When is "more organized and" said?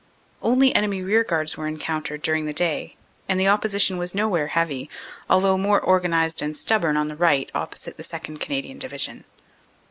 5.59-6.57